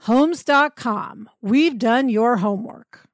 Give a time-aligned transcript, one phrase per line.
[0.00, 1.28] Homes.com.
[1.42, 3.04] We've done your homework.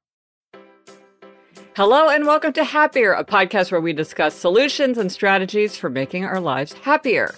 [1.77, 6.25] Hello and welcome to Happier, a podcast where we discuss solutions and strategies for making
[6.25, 7.35] our lives happier.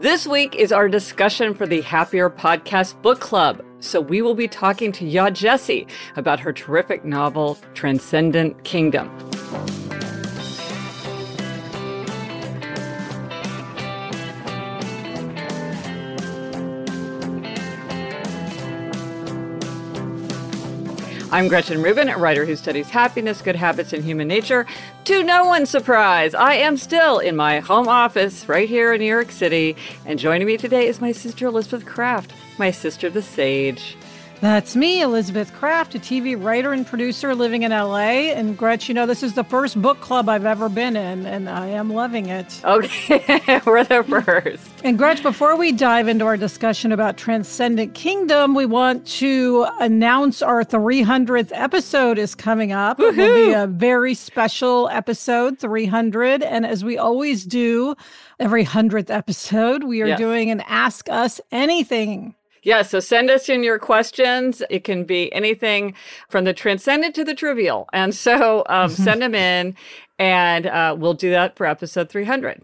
[0.00, 3.64] This week is our discussion for the Happier Podcast Book Club.
[3.80, 9.10] So we will be talking to Yaa Gyasi about her terrific novel, Transcendent Kingdom.
[21.34, 24.66] I'm Gretchen Rubin, a writer who studies happiness, good habits, and human nature.
[25.06, 29.08] To no one's surprise, I am still in my home office right here in New
[29.08, 29.74] York City.
[30.06, 33.96] And joining me today is my sister Elizabeth Craft, my sister the Sage.
[34.44, 38.28] That's me, Elizabeth Craft, a TV writer and producer living in LA.
[38.34, 41.48] And Gretch, you know, this is the first book club I've ever been in, and
[41.48, 42.60] I am loving it.
[42.62, 44.68] Okay, we're the first.
[44.84, 50.42] And Gretch, before we dive into our discussion about Transcendent Kingdom, we want to announce
[50.42, 52.98] our 300th episode is coming up.
[52.98, 53.22] Woo-hoo!
[53.22, 56.42] It will be a very special episode, 300.
[56.42, 57.94] And as we always do,
[58.38, 60.18] every 100th episode, we are yes.
[60.18, 62.34] doing an Ask Us Anything
[62.64, 64.62] yeah, so send us in your questions.
[64.70, 65.94] It can be anything
[66.28, 67.88] from the transcendent to the trivial.
[67.92, 69.76] And so um, send them in,
[70.18, 72.62] and uh, we'll do that for episode 300.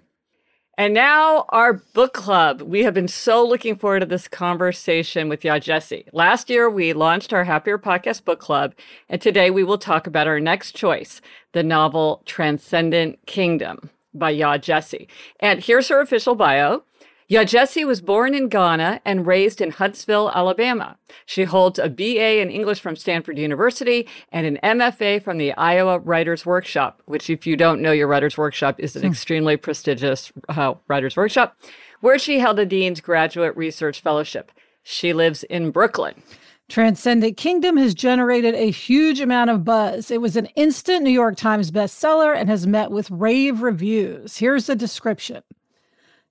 [0.79, 2.63] And now our book club.
[2.63, 6.07] We have been so looking forward to this conversation with Yaa Gyasi.
[6.15, 8.73] Last year, we launched our Happier Podcast Book Club,
[9.11, 11.21] and today we will talk about our next choice,
[11.53, 15.07] the novel Transcendent Kingdom by Yaa Gyasi.
[15.39, 16.83] And here's her official bio.
[17.31, 20.99] Yaa Gyasi was born in Ghana and raised in Huntsville, Alabama.
[21.27, 26.01] She holds a BA in English from Stanford University and an MFA from the Iowa
[26.01, 29.09] Writers Workshop, which, if you don't know, your Writers Workshop is an hmm.
[29.09, 31.57] extremely prestigious uh, Writers Workshop,
[32.01, 34.51] where she held a Dean's Graduate Research Fellowship.
[34.83, 36.25] She lives in Brooklyn.
[36.69, 40.11] Transcendent Kingdom has generated a huge amount of buzz.
[40.11, 44.39] It was an instant New York Times bestseller and has met with rave reviews.
[44.39, 45.45] Here's the description.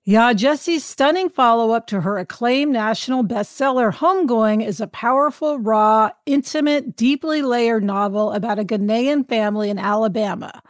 [0.08, 6.08] Yaa Gyasi's stunning follow up to her acclaimed national bestseller Homegoing is a powerful, raw,
[6.24, 10.62] intimate, deeply layered novel about a Ghanaian family in Alabama.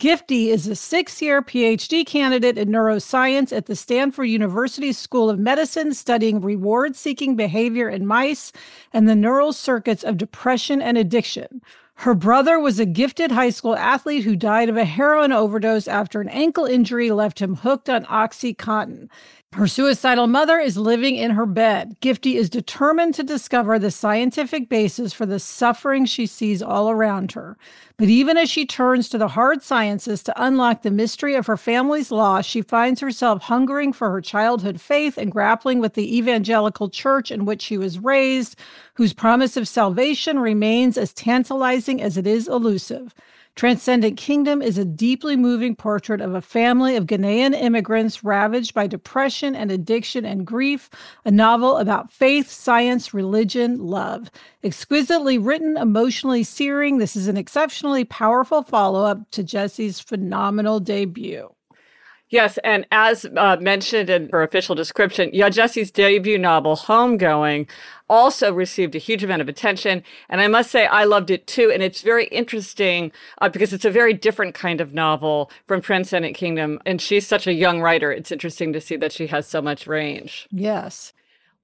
[0.00, 5.38] Gifty is a six year PhD candidate in neuroscience at the Stanford University School of
[5.38, 8.52] Medicine, studying reward seeking behavior in mice
[8.94, 11.60] and the neural circuits of depression and addiction.
[12.02, 16.20] Her brother was a gifted high school athlete who died of a heroin overdose after
[16.20, 19.08] an ankle injury left him hooked on Oxycontin.
[19.54, 21.96] Her suicidal mother is living in her bed.
[22.00, 27.32] Gifty is determined to discover the scientific basis for the suffering she sees all around
[27.32, 27.56] her.
[27.96, 31.56] But even as she turns to the hard sciences to unlock the mystery of her
[31.56, 36.90] family's loss, she finds herself hungering for her childhood faith and grappling with the evangelical
[36.90, 38.54] church in which she was raised,
[38.94, 43.14] whose promise of salvation remains as tantalizing as it is elusive.
[43.58, 48.86] Transcendent Kingdom is a deeply moving portrait of a family of Ghanaian immigrants ravaged by
[48.86, 50.88] depression and addiction and grief,
[51.24, 54.30] a novel about faith, science, religion, love.
[54.62, 61.52] Exquisitely written, emotionally searing, this is an exceptionally powerful follow up to Gyasi's phenomenal debut.
[62.30, 67.68] Yes, and as uh, mentioned in her official description, Yaa Gyasi's debut novel, Homegoing,
[68.10, 70.02] also received a huge amount of attention.
[70.28, 71.70] And I must say, I loved it too.
[71.72, 76.36] And it's very interesting uh, because it's a very different kind of novel from Transcendent
[76.36, 76.80] Kingdom.
[76.84, 78.12] And she's such a young writer.
[78.12, 80.48] It's interesting to see that she has so much range.
[80.50, 81.14] Yes.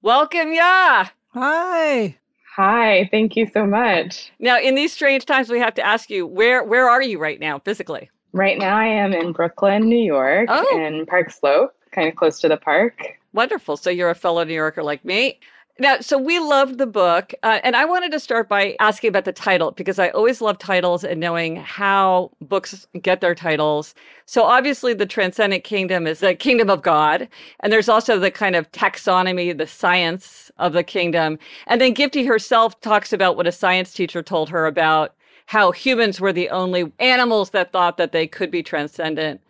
[0.01, 1.11] Welcome, Yaa.
[1.33, 2.17] Hi.
[2.55, 4.31] Hi, thank you so much.
[4.39, 7.37] Now, in these strange times, we have to ask you, where where are you right
[7.37, 8.09] now physically?
[8.35, 10.77] Right now, I am in Brooklyn, New York, oh.
[10.77, 13.17] in Park Slope, kind of close to the park.
[13.31, 13.77] Wonderful.
[13.77, 15.39] So you're a fellow New Yorker like me.
[15.79, 19.23] Now, so we loved the book, uh, and I wanted to start by asking about
[19.23, 23.95] the title because I always love titles and knowing how books get their titles.
[24.25, 27.29] So, obviously, the Transcendent Kingdom is the kingdom of God,
[27.61, 31.39] and there's also the kind of taxonomy, the science of the kingdom.
[31.67, 36.19] And then Gifty herself talks about what a science teacher told her about how humans
[36.19, 39.41] were the only animals that thought that they could be transcendent.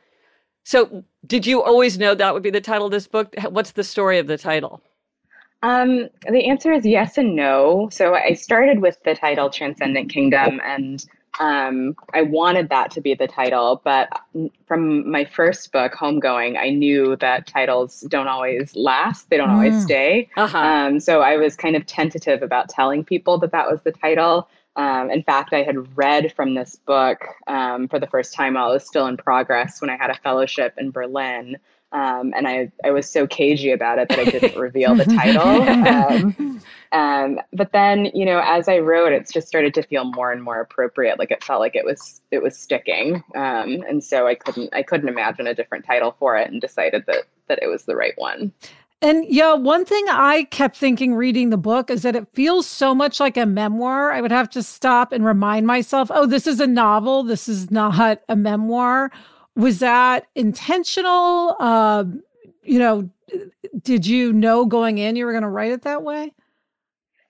[0.63, 3.33] So, did you always know that would be the title of this book?
[3.49, 4.81] What's the story of the title?
[5.63, 7.89] Um, the answer is yes and no.
[7.91, 11.03] So I started with the title Transcendent Kingdom, and
[11.39, 13.81] um, I wanted that to be the title.
[13.83, 14.09] But
[14.67, 19.53] from my first book, Homegoing, I knew that titles don't always last, they don't mm.
[19.53, 20.29] always stay.
[20.37, 20.57] Uh-huh.
[20.57, 24.47] Um, so I was kind of tentative about telling people that that was the title.
[24.75, 28.71] Um, in fact, I had read from this book um, for the first time while
[28.71, 31.57] it was still in progress when I had a fellowship in Berlin.
[31.91, 35.45] Um, and I, I was so cagey about it that I didn't reveal the title.
[35.45, 36.61] Um,
[36.91, 40.43] um, but then, you know, as I wrote, it just started to feel more and
[40.43, 41.19] more appropriate.
[41.19, 44.83] Like it felt like it was it was sticking, um, and so I couldn't I
[44.83, 48.13] couldn't imagine a different title for it, and decided that that it was the right
[48.17, 48.51] one.
[49.01, 52.95] And yeah, one thing I kept thinking reading the book is that it feels so
[52.95, 54.11] much like a memoir.
[54.11, 57.23] I would have to stop and remind myself, oh, this is a novel.
[57.23, 59.11] This is not a memoir
[59.55, 61.55] was that intentional?
[61.59, 62.05] Uh,
[62.63, 63.09] you know,
[63.81, 66.33] did you know going in you were going to write it that way?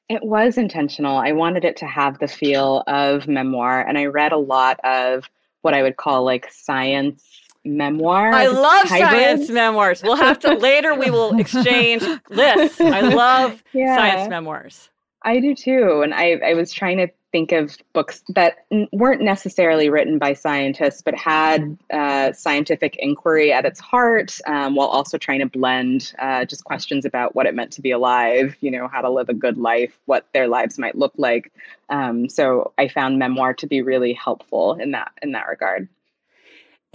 [0.10, 1.18] It was intentional.
[1.18, 5.30] I wanted it to have the feel of memoir, and I read a lot of
[5.62, 7.35] what I would call like science
[7.66, 8.32] memoir.
[8.32, 10.04] I love science memoirs.
[10.04, 10.94] We'll have to later.
[10.96, 12.80] We will exchange lists.
[12.80, 14.90] I love yeah, science memoirs.
[15.24, 19.90] I do too, and I I was trying to think of books that weren't necessarily
[19.90, 25.40] written by scientists, but had uh, scientific inquiry at its heart, um, while also trying
[25.40, 29.02] to blend uh, just questions about what it meant to be alive, you know, how
[29.02, 31.52] to live a good life, what their lives might look like.
[31.90, 35.90] Um, so I found memoir to be really helpful in that in that regard.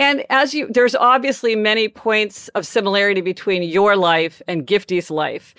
[0.01, 5.55] And as you, there's obviously many points of similarity between your life and Gifty's life.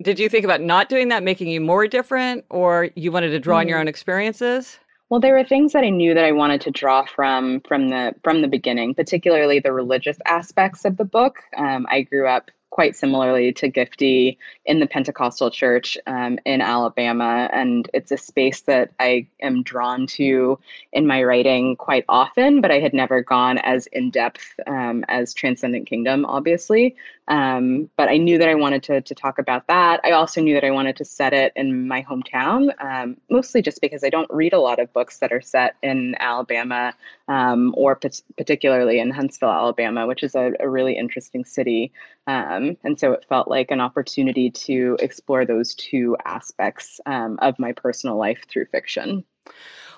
[0.00, 3.40] Did you think about not doing that, making you more different, or you wanted to
[3.40, 3.60] draw mm.
[3.62, 3.80] on your mm.
[3.80, 4.78] own experiences?
[5.08, 8.14] Well, there were things that I knew that I wanted to draw from from the
[8.22, 11.40] from the beginning, particularly the religious aspects of the book.
[11.56, 17.50] Um, I grew up quite similarly to Gifty in the Pentecostal church um, in Alabama.
[17.52, 20.58] And it's a space that I am drawn to
[20.92, 25.34] in my writing quite often, but I had never gone as in depth um, as
[25.34, 26.96] Transcendent Kingdom, obviously.
[27.30, 30.00] Um, but I knew that I wanted to, to talk about that.
[30.02, 33.80] I also knew that I wanted to set it in my hometown, um, mostly just
[33.80, 36.92] because I don't read a lot of books that are set in Alabama
[37.28, 41.92] um, or p- particularly in Huntsville, Alabama, which is a, a really interesting city.
[42.26, 47.60] Um, and so it felt like an opportunity to explore those two aspects um, of
[47.60, 49.24] my personal life through fiction.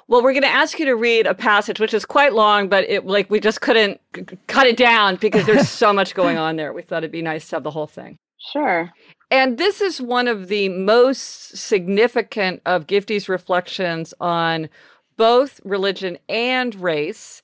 [0.08, 2.88] Well, we're going to ask you to read a passage which is quite long, but
[2.88, 4.00] it like we just couldn't
[4.46, 6.72] cut it down because there's so much going on there.
[6.72, 8.16] We thought it'd be nice to have the whole thing.
[8.52, 8.90] Sure.
[9.30, 14.68] And this is one of the most significant of Gifty's reflections on
[15.16, 17.42] both religion and race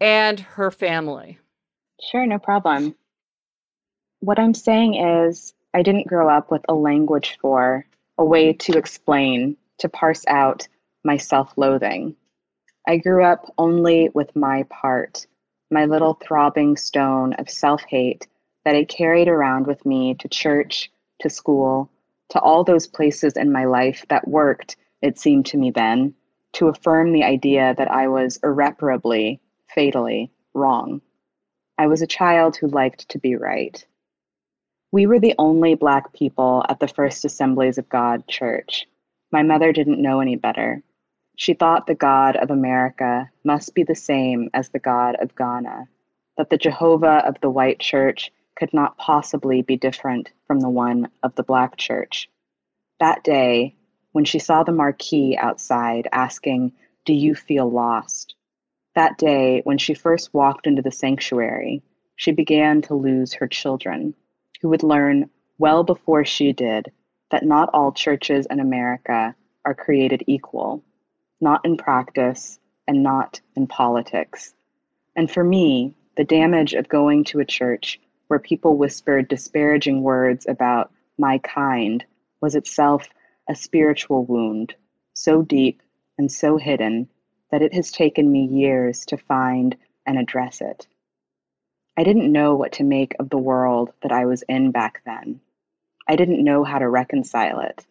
[0.00, 1.38] and her family.
[2.10, 2.94] Sure, no problem.
[4.20, 7.84] What I'm saying is, I didn't grow up with a language for,
[8.16, 10.68] a way to explain, to parse out
[11.06, 12.16] my self loathing.
[12.86, 15.26] I grew up only with my part,
[15.70, 18.28] my little throbbing stone of self hate
[18.64, 21.88] that I carried around with me to church, to school,
[22.30, 26.14] to all those places in my life that worked, it seemed to me then,
[26.54, 29.40] to affirm the idea that I was irreparably,
[29.74, 31.00] fatally wrong.
[31.78, 33.84] I was a child who liked to be right.
[34.92, 38.86] We were the only Black people at the First Assemblies of God church.
[39.30, 40.82] My mother didn't know any better.
[41.36, 45.86] She thought the God of America must be the same as the God of Ghana,
[46.38, 51.10] that the Jehovah of the white church could not possibly be different from the one
[51.22, 52.30] of the black church.
[53.00, 53.74] That day,
[54.12, 56.72] when she saw the marquee outside asking,
[57.04, 58.34] Do you feel lost?
[58.94, 61.82] That day, when she first walked into the sanctuary,
[62.16, 64.14] she began to lose her children,
[64.62, 65.28] who would learn
[65.58, 66.90] well before she did
[67.30, 69.34] that not all churches in America
[69.66, 70.82] are created equal,
[71.40, 74.54] not in practice and not in politics.
[75.14, 80.46] And for me, the damage of going to a church where people whispered disparaging words
[80.48, 82.04] about my kind
[82.40, 83.08] was itself
[83.48, 84.74] a spiritual wound,
[85.14, 85.80] so deep
[86.18, 87.08] and so hidden
[87.50, 89.76] that it has taken me years to find
[90.06, 90.86] and address it.
[91.96, 95.40] I didn't know what to make of the world that I was in back then.
[96.08, 97.86] I didn't know how to reconcile it.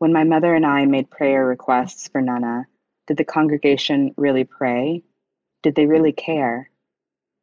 [0.00, 2.66] When my mother and I made prayer requests for Nana,
[3.06, 5.02] did the congregation really pray?
[5.62, 6.70] Did they really care?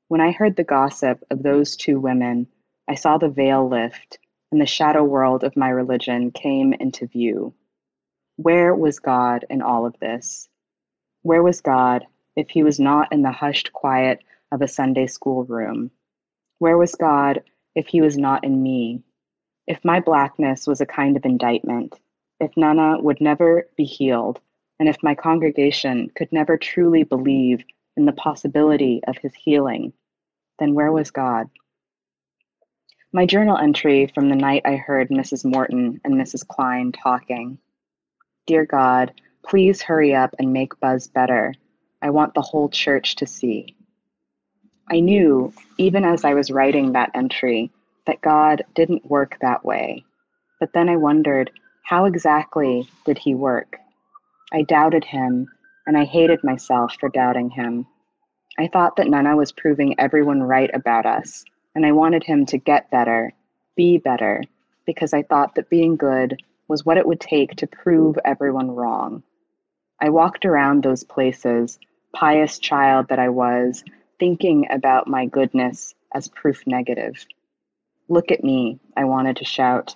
[0.07, 2.47] When I heard the gossip of those two women,
[2.87, 4.17] I saw the veil lift
[4.51, 7.53] and the shadow world of my religion came into view.
[8.37, 10.49] Where was God in all of this?
[11.21, 15.43] Where was God if he was not in the hushed quiet of a Sunday school
[15.43, 15.91] room?
[16.57, 17.43] Where was God
[17.75, 19.03] if he was not in me?
[19.67, 21.99] If my blackness was a kind of indictment,
[22.39, 24.39] if Nana would never be healed,
[24.79, 27.63] and if my congregation could never truly believe
[27.95, 29.93] in the possibility of his healing,
[30.59, 31.49] then where was God?
[33.11, 35.45] My journal entry from the night I heard Mrs.
[35.45, 36.47] Morton and Mrs.
[36.47, 37.57] Klein talking.
[38.45, 41.55] Dear God, please hurry up and make Buzz better.
[42.01, 43.75] I want the whole church to see.
[44.91, 47.71] I knew, even as I was writing that entry,
[48.05, 50.05] that God didn't work that way.
[50.59, 51.51] But then I wondered,
[51.87, 53.77] how exactly did he work?
[54.51, 55.47] I doubted him,
[55.85, 57.87] and I hated myself for doubting him.
[58.59, 62.57] I thought that Nana was proving everyone right about us, and I wanted him to
[62.57, 63.31] get better,
[63.77, 64.43] be better,
[64.85, 69.23] because I thought that being good was what it would take to prove everyone wrong.
[70.01, 71.79] I walked around those places,
[72.11, 73.85] pious child that I was,
[74.19, 77.25] thinking about my goodness as proof negative.
[78.09, 79.95] Look at me, I wanted to shout.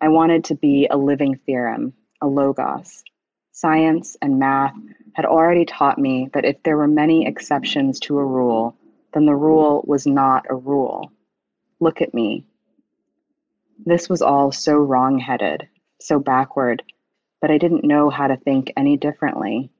[0.00, 3.02] I wanted to be a living theorem, a logos.
[3.52, 4.74] Science and math
[5.14, 8.76] had already taught me that if there were many exceptions to a rule,
[9.14, 11.10] then the rule was not a rule.
[11.80, 12.44] Look at me.
[13.86, 15.66] This was all so wrong headed,
[15.98, 16.82] so backward,
[17.40, 19.70] but I didn't know how to think any differently.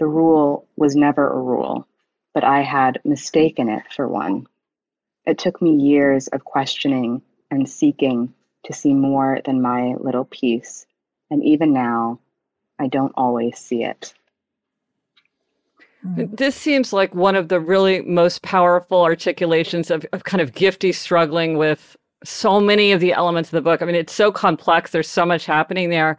[0.00, 1.86] The rule was never a rule,
[2.34, 4.48] but I had mistaken it for one.
[5.24, 10.86] It took me years of questioning and seeking to see more than my little piece,
[11.30, 12.18] and even now,
[12.78, 14.14] I don't always see it.
[16.06, 16.34] Mm-hmm.
[16.34, 20.94] This seems like one of the really most powerful articulations of, of kind of Gifty
[20.94, 23.82] struggling with so many of the elements of the book.
[23.82, 24.90] I mean, it's so complex.
[24.90, 26.18] There's so much happening there.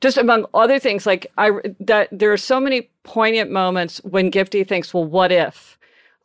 [0.00, 4.66] Just among other things, like I that there are so many poignant moments when Gifty
[4.66, 5.78] thinks, "Well, what if?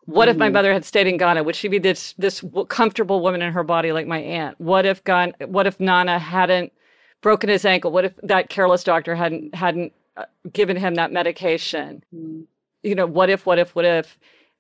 [0.08, 0.32] What mm-hmm.
[0.32, 0.54] if my mm-hmm.
[0.54, 1.44] mother had stayed in Ghana?
[1.44, 4.60] Would she be this this comfortable woman in her body like my aunt?
[4.60, 6.74] What if Ghana, What if Nana hadn't
[7.22, 7.92] broken his ankle?
[7.92, 12.04] What if that careless doctor hadn't hadn't uh, given him that medication?
[12.14, 12.42] Mm-hmm
[12.84, 14.18] you know, what if, what if, what if?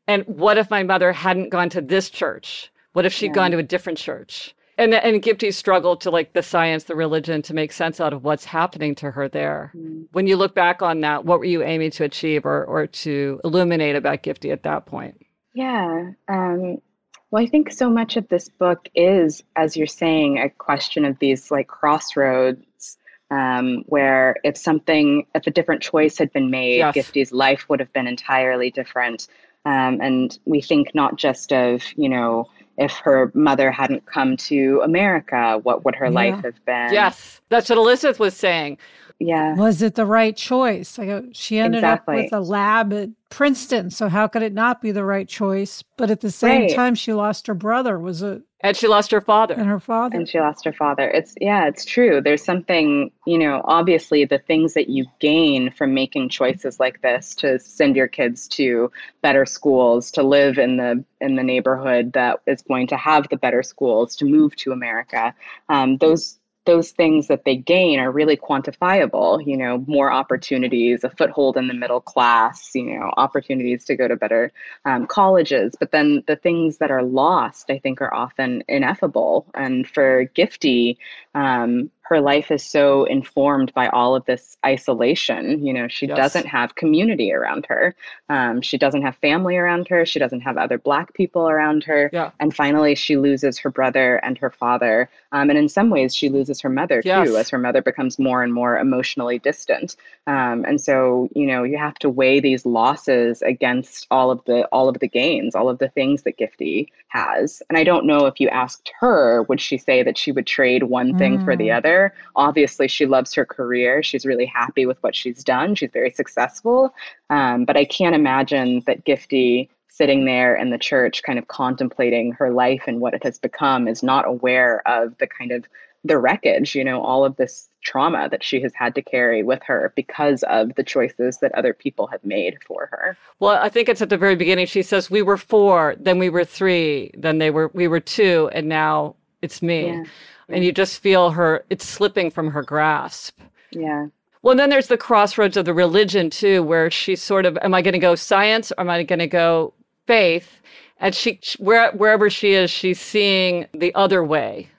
[0.07, 2.71] And what if my mother hadn't gone to this church?
[2.93, 3.33] What if she'd yeah.
[3.33, 4.53] gone to a different church?
[4.79, 8.23] And and Gifty struggled to like the science, the religion, to make sense out of
[8.23, 9.71] what's happening to her there.
[9.75, 10.05] Mm.
[10.11, 13.41] When you look back on that, what were you aiming to achieve or or to
[13.43, 15.19] illuminate about Gifty at that point?
[15.57, 16.11] Yeah.
[16.27, 16.83] Um,
[17.31, 21.17] well, I think so much of this book is, as you're saying, a question of
[21.17, 22.99] these like crossroads
[23.31, 26.93] um, where if something, if a different choice had been made, yes.
[26.93, 29.27] Gifty's life would have been entirely different.
[29.65, 32.47] Um, and we think not just of, you know,
[32.77, 36.11] if her mother hadn't come to America, what would her yeah.
[36.11, 36.93] life have been?
[36.93, 38.77] Yes, that's what Elizabeth was saying
[39.19, 39.55] yeah.
[39.55, 40.97] Was it the right choice?
[40.97, 42.17] Like she ended exactly.
[42.17, 45.83] up with a lab at Princeton, so how could it not be the right choice?
[45.97, 46.75] But at the same right.
[46.75, 47.99] time, she lost her brother.
[47.99, 48.43] Was it?
[48.61, 49.53] And she lost her father.
[49.53, 50.17] And her father.
[50.17, 51.09] And she lost her father.
[51.09, 52.21] It's yeah, it's true.
[52.21, 57.35] There's something, you know, obviously the things that you gain from making choices like this
[57.35, 62.39] to send your kids to better schools, to live in the in the neighborhood that
[62.47, 65.35] is going to have the better schools, to move to America.
[65.69, 66.36] Um, those
[66.67, 71.67] those things that they gain are really quantifiable you know more opportunities a foothold in
[71.67, 74.51] the middle class you know opportunities to go to better
[74.85, 75.75] um, colleges.
[75.79, 79.47] But then the things that are lost i think are often ineffable.
[79.55, 80.97] And for gifty
[81.37, 85.63] um, her life is so informed by all of this isolation.
[85.63, 86.17] You know, she yes.
[86.17, 87.95] doesn't have community around her.
[88.29, 90.05] Um, she doesn't have family around her.
[90.05, 92.09] She doesn't have other Black people around her.
[92.13, 92.31] Yeah.
[92.39, 95.09] And finally, she loses her brother and her father.
[95.33, 97.27] Um, and in some ways, she loses her mother yes.
[97.27, 99.97] too, as her mother becomes more and more emotionally distant.
[100.27, 104.65] Um, and so, you know, you have to weigh these losses against all of the
[104.71, 107.61] all of the gains, all of the things that Gifty has.
[107.69, 110.83] And I don't know if you asked her, would she say that she would trade
[110.83, 111.45] one thing mm.
[111.45, 111.77] for the mm.
[111.77, 112.13] other?
[112.35, 114.01] Obviously, she loves her career.
[114.03, 115.75] She's really happy with what she's done.
[115.75, 116.93] She's very successful.
[117.29, 122.31] Um, but I can't imagine that Gifty sitting there in the church, kind of contemplating
[122.33, 125.65] her life and what it has become, is not aware of the kind of
[126.03, 129.61] the wreckage, you know, all of this trauma that she has had to carry with
[129.63, 133.17] her because of the choices that other people have made for her.
[133.39, 134.67] Well, I think it's at the very beginning.
[134.67, 138.49] She says, We were four, then we were three, then they were we were two,
[138.53, 139.87] and now it's me.
[139.87, 140.03] Yeah
[140.49, 143.39] and you just feel her it's slipping from her grasp.
[143.71, 144.07] Yeah.
[144.41, 147.81] Well then there's the crossroads of the religion too where she's sort of am i
[147.81, 149.73] going to go science or am i going to go
[150.05, 150.61] faith?
[150.99, 154.69] And she where, wherever she is she's seeing the other way.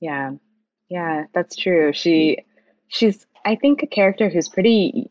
[0.00, 0.32] Yeah.
[0.88, 1.92] Yeah that's true.
[1.92, 2.38] She
[2.88, 5.10] she's i think a character who's pretty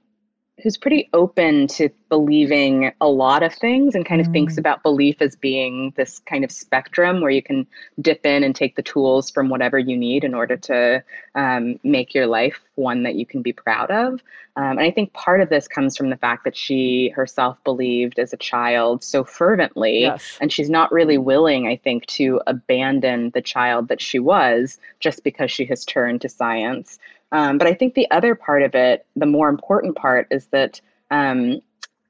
[0.61, 4.33] who's pretty open to believing a lot of things and kind of mm.
[4.33, 7.65] thinks about belief as being this kind of spectrum where you can
[8.01, 12.13] dip in and take the tools from whatever you need in order to um, make
[12.13, 14.21] your life one that you can be proud of.
[14.55, 18.19] Um, and I think part of this comes from the fact that she herself believed
[18.19, 20.37] as a child so fervently, yes.
[20.39, 25.23] and she's not really willing, I think, to abandon the child that she was just
[25.23, 26.99] because she has turned to science.
[27.33, 30.79] Um, but I think the other part of it, the more important part, is that
[31.11, 31.59] um,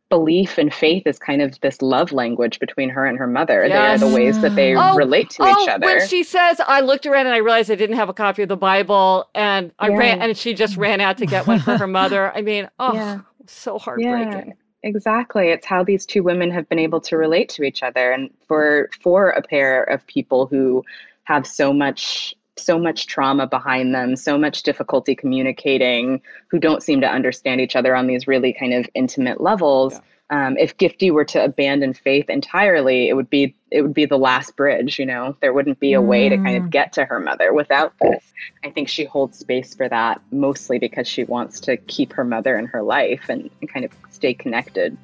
[0.10, 3.66] belief and faith is kind of this love language between her and her mother.
[3.66, 3.72] Yes.
[3.72, 5.88] They are the ways that they oh, relate to oh, each other.
[5.88, 8.50] When she says, I looked around and I realized I didn't have a copy of
[8.50, 9.98] the Bible and I yeah.
[9.98, 12.32] ran and she just ran out to get one for her mother.
[12.36, 13.22] I mean, oh yeah.
[13.48, 14.50] so heartbreaking.
[14.50, 14.54] Yeah.
[14.84, 15.48] Exactly.
[15.48, 18.12] It's how these two women have been able to relate to each other.
[18.12, 20.84] And for for a pair of people who
[21.24, 27.02] have so much so much trauma behind them, so much difficulty communicating, who don't seem
[27.02, 29.94] to understand each other on these really kind of intimate levels.
[29.94, 30.00] Yeah.
[30.30, 34.18] Um, if Gifty were to abandon faith entirely, it would be it would be the
[34.18, 34.98] last bridge.
[34.98, 36.70] You know, there wouldn't be a way to kind of mm.
[36.70, 38.34] get to her mother without this.
[38.64, 42.58] I think she holds space for that mostly because she wants to keep her mother
[42.58, 44.98] in her life and, and kind of stay connected.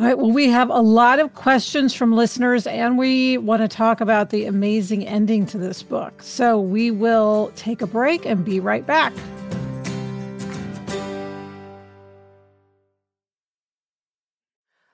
[0.00, 0.16] All right.
[0.16, 4.30] Well, we have a lot of questions from listeners, and we want to talk about
[4.30, 6.22] the amazing ending to this book.
[6.22, 9.12] So we will take a break and be right back.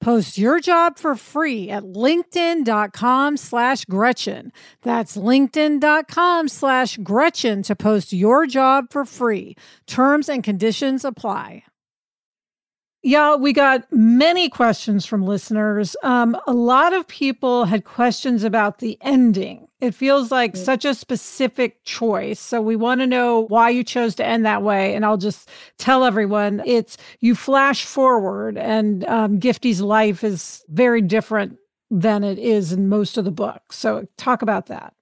[0.00, 4.52] Post your job for free at linkedin.com slash Gretchen.
[4.82, 9.56] That's linkedin.com slash Gretchen to post your job for free.
[9.86, 11.64] Terms and conditions apply.
[13.02, 15.94] Yeah, we got many questions from listeners.
[16.02, 19.65] Um, a lot of people had questions about the ending.
[19.80, 20.64] It feels like mm-hmm.
[20.64, 22.40] such a specific choice.
[22.40, 24.94] So we want to know why you chose to end that way.
[24.94, 31.02] And I'll just tell everyone it's you flash forward, and um, Gifty's life is very
[31.02, 31.58] different
[31.90, 33.72] than it is in most of the book.
[33.72, 34.94] So talk about that.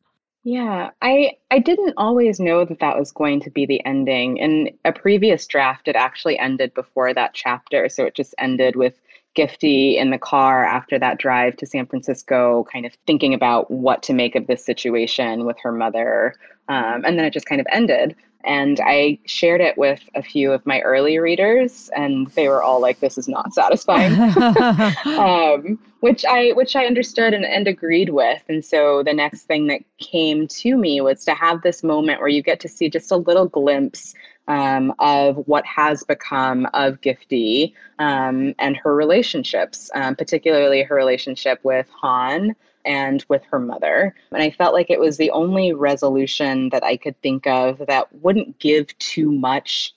[0.46, 4.36] Yeah, I I didn't always know that that was going to be the ending.
[4.36, 9.00] In a previous draft, it actually ended before that chapter, so it just ended with
[9.34, 14.02] Gifty in the car after that drive to San Francisco, kind of thinking about what
[14.04, 16.34] to make of this situation with her mother,
[16.68, 18.14] um, and then it just kind of ended.
[18.46, 22.80] And I shared it with a few of my early readers, and they were all
[22.80, 24.12] like, "This is not satisfying,"
[25.18, 28.42] um, which I which I understood and, and agreed with.
[28.48, 32.28] And so the next thing that came to me was to have this moment where
[32.28, 34.14] you get to see just a little glimpse
[34.48, 41.60] um, of what has become of Gifty um, and her relationships, um, particularly her relationship
[41.62, 42.54] with Han
[42.84, 44.14] and with her mother.
[44.32, 48.12] And I felt like it was the only resolution that I could think of that
[48.16, 49.94] wouldn't give too much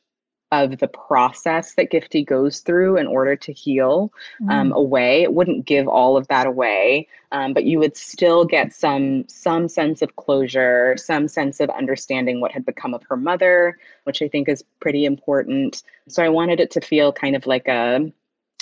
[0.52, 4.14] of the process that Gifty goes through in order to heal
[4.50, 4.76] um, mm.
[4.76, 5.24] away.
[5.24, 9.68] It wouldn't give all of that away, um, but you would still get some some
[9.68, 14.28] sense of closure, some sense of understanding what had become of her mother, which I
[14.28, 15.84] think is pretty important.
[16.08, 18.12] So I wanted it to feel kind of like a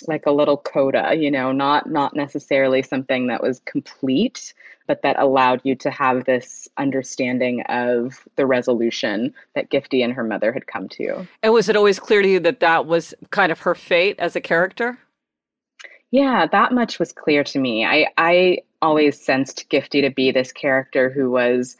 [0.07, 4.53] like a little coda you know not not necessarily something that was complete
[4.87, 10.23] but that allowed you to have this understanding of the resolution that gifty and her
[10.23, 11.27] mother had come to.
[11.41, 14.35] And was it always clear to you that that was kind of her fate as
[14.35, 14.99] a character?
[16.11, 17.85] Yeah that much was clear to me.
[17.85, 21.77] I i always sensed gifty to be this character who was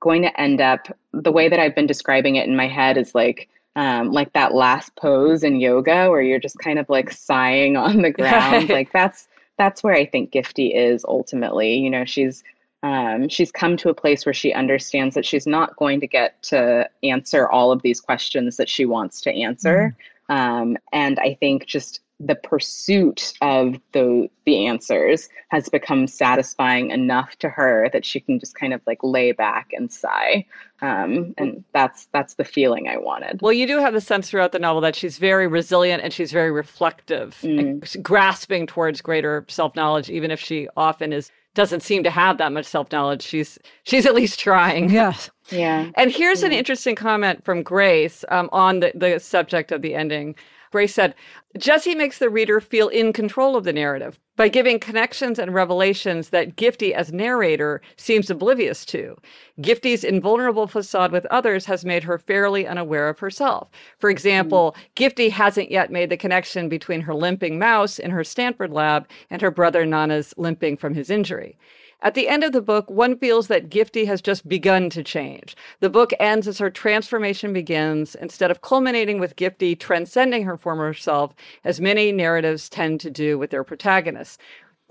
[0.00, 3.14] going to end up the way that i've been describing it in my head is
[3.14, 3.48] like
[3.78, 8.02] um, like that last pose in yoga where you're just kind of like sighing on
[8.02, 8.68] the ground.
[8.68, 11.74] like that's that's where I think Gifty is ultimately.
[11.76, 12.42] You know, she's
[12.82, 16.42] um, she's come to a place where she understands that she's not going to get
[16.44, 19.96] to answer all of these questions that she wants to answer.
[20.28, 20.34] Mm.
[20.34, 27.36] Um, and I think just the pursuit of the the answers has become satisfying enough
[27.36, 30.44] to her that she can just kind of like lay back and sigh.
[30.80, 33.40] Um, and that's that's the feeling i wanted.
[33.42, 36.32] Well you do have the sense throughout the novel that she's very resilient and she's
[36.32, 38.02] very reflective mm.
[38.02, 42.66] grasping towards greater self-knowledge even if she often is doesn't seem to have that much
[42.66, 43.22] self-knowledge.
[43.22, 44.90] She's she's at least trying.
[44.98, 45.30] Yes.
[45.50, 45.90] Yeah.
[45.94, 46.48] And here's yeah.
[46.48, 50.34] an interesting comment from grace um, on the, the subject of the ending
[50.70, 51.14] Grace said,
[51.56, 56.28] Gyasi makes the reader feel in control of the narrative by giving connections and revelations
[56.28, 59.16] that Gifty, as narrator, seems oblivious to.
[59.60, 63.70] Gifty's invulnerable facade with others has made her fairly unaware of herself.
[63.98, 64.82] For example, mm.
[64.94, 69.42] Gifty hasn't yet made the connection between her limping mouse in her Stanford lab and
[69.42, 71.58] her brother Nana's limping from his injury.
[72.00, 75.56] At the end of the book, one feels that Gifty has just begun to change.
[75.80, 80.94] The book ends as her transformation begins, instead of culminating with Gifty transcending her former
[80.94, 81.34] self,
[81.64, 84.38] as many narratives tend to do with their protagonists.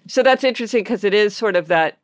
[0.07, 1.97] So that's interesting because it is sort of that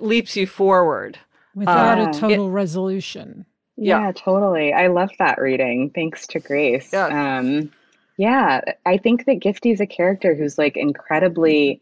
[0.00, 1.18] leaps you forward
[1.54, 3.46] without a total it, resolution.
[3.76, 4.74] Yeah, yeah, totally.
[4.74, 5.90] I love that reading.
[5.94, 6.90] Thanks to Grace.
[6.92, 7.38] Yeah.
[7.38, 7.72] Um,
[8.18, 11.80] yeah, I think that Gifty's a character who's like incredibly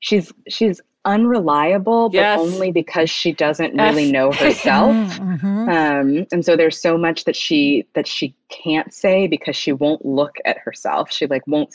[0.00, 4.94] she's she's unreliable, but only because she doesn't really know herself.
[4.94, 5.68] mm-hmm.
[5.68, 10.04] um, and so there's so much that she that she can't say because she won't
[10.04, 11.12] look at herself.
[11.12, 11.74] She like won't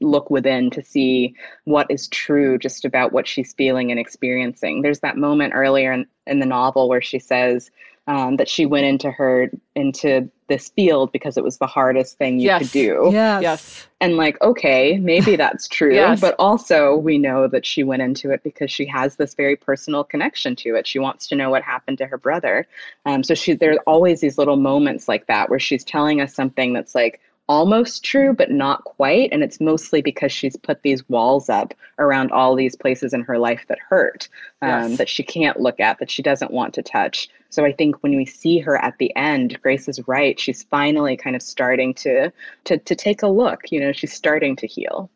[0.00, 4.82] look within to see what is true just about what she's feeling and experiencing.
[4.82, 7.70] There's that moment earlier in, in the novel where she says,
[8.06, 12.38] um, that she went into her into this field because it was the hardest thing
[12.38, 12.60] you yes.
[12.60, 13.08] could do.
[13.12, 13.42] Yes.
[13.42, 13.86] yes.
[14.02, 15.94] And like, okay, maybe that's true.
[15.94, 16.20] yes.
[16.20, 20.04] But also we know that she went into it because she has this very personal
[20.04, 20.86] connection to it.
[20.86, 22.66] She wants to know what happened to her brother.
[23.06, 26.74] Um, so she there's always these little moments like that where she's telling us something
[26.74, 29.28] that's like, almost true, but not quite.
[29.32, 33.38] And it's mostly because she's put these walls up around all these places in her
[33.38, 34.28] life that hurt,
[34.62, 34.98] um, yes.
[34.98, 37.28] that she can't look at, that she doesn't want to touch.
[37.48, 40.38] So I think when we see her at the end, Grace is right.
[40.38, 42.32] She's finally kind of starting to
[42.66, 43.72] to to take a look.
[43.72, 45.10] You know, she's starting to heal.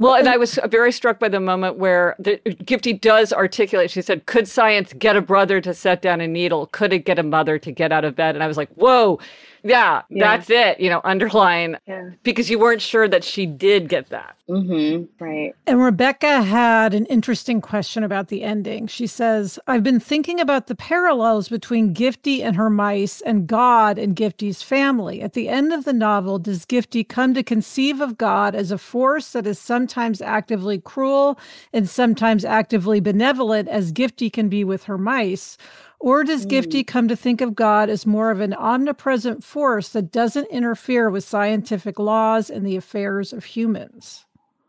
[0.00, 3.90] Well, and I was very struck by the moment where the, Gifty does articulate.
[3.90, 6.66] She said, "Could science get a brother to set down a needle?
[6.66, 9.18] Could it get a mother to get out of bed?" And I was like, "Whoa!"
[9.62, 10.36] Yeah, Yeah.
[10.36, 10.80] that's it.
[10.80, 12.10] You know, underline Yeah.
[12.22, 14.36] because you weren't sure that she did get that.
[14.48, 15.04] Mm-hmm.
[15.22, 15.54] Right.
[15.66, 18.86] And Rebecca had an interesting question about the ending.
[18.86, 23.98] She says, I've been thinking about the parallels between Gifty and her mice and God
[23.98, 25.20] and Gifty's family.
[25.20, 28.78] At the end of the novel, does Gifty come to conceive of God as a
[28.78, 31.38] force that is sometimes actively cruel
[31.74, 35.58] and sometimes actively benevolent, as Gifty can be with her mice?
[36.00, 40.12] Or does Gifty come to think of God as more of an omnipresent force that
[40.12, 44.24] doesn't interfere with scientific laws and the affairs of humans?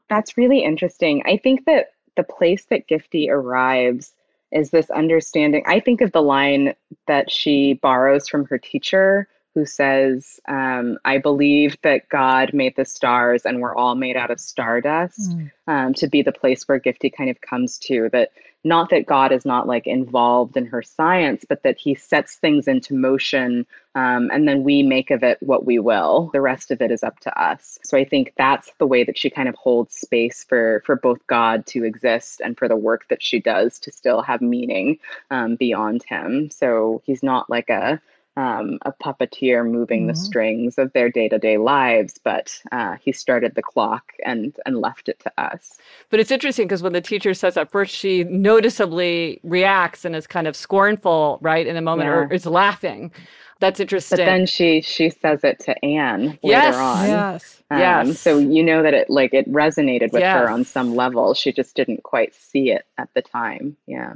[0.09, 1.21] That's really interesting.
[1.25, 4.13] I think that the place that Gifty arrives
[4.51, 5.63] is this understanding.
[5.67, 6.73] I think of the line
[7.07, 12.85] that she borrows from her teacher, who says, um, I believe that God made the
[12.85, 15.35] stars and we're all made out of stardust,
[15.67, 18.09] um, to be the place where Gifty kind of comes to.
[18.11, 18.31] That
[18.63, 22.67] not that God is not like involved in her science, but that he sets things
[22.67, 26.29] into motion um, and then we make of it what we will.
[26.31, 27.79] The rest of it is up to us.
[27.83, 31.25] So I think that's the way that she kind of holds space for for both
[31.27, 34.99] God to exist and for the work that she does to still have meaning
[35.31, 36.51] um, beyond him.
[36.51, 37.99] So he's not like a
[38.39, 40.17] um, a puppeteer moving the Mhm.
[40.27, 44.79] strings of their day to day lives, but uh, he started the clock and and
[44.87, 45.77] left it to us.
[46.09, 50.27] But it's interesting because when the teacher says that first, she noticeably reacts and is
[50.27, 53.11] kind of scornful, right, in the moment, or is laughing.
[53.59, 54.17] That's interesting.
[54.17, 56.75] But then she she says it to Anne Yes.
[56.75, 57.05] later on.
[57.09, 57.63] Yes.
[57.71, 58.19] Um, Yes.
[58.19, 61.33] So you know that it like it resonated with her on some level.
[61.33, 63.75] She just didn't quite see it at the time.
[63.85, 64.13] Yeah.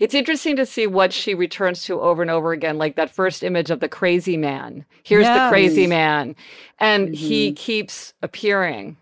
[0.00, 3.42] It's interesting to see what she returns to over and over again, like that first
[3.42, 4.84] image of the crazy man.
[5.02, 6.36] Here's the crazy man.
[6.78, 7.56] And he Mhm.
[7.56, 8.96] keeps appearing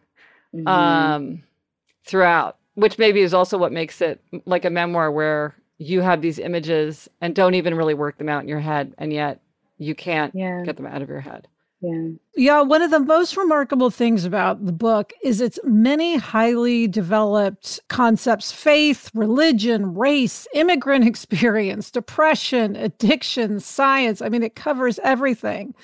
[0.54, 0.66] Mhm.
[0.68, 1.42] um,
[2.04, 6.38] throughout, which maybe is also what makes it like a memoir where you have these
[6.38, 8.94] images and don't even really work them out in your head.
[8.98, 9.40] And yet
[9.78, 10.62] you can't yeah.
[10.64, 11.48] get them out of your head.
[11.80, 12.08] Yeah.
[12.34, 17.80] Yeah, one of the most remarkable things about the book is its many highly developed
[17.88, 24.22] concepts faith, religion, race, immigrant experience, depression, addiction, science.
[24.22, 25.74] I mean, it covers everything.